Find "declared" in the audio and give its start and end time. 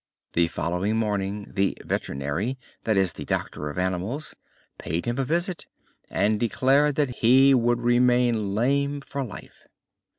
6.39-6.95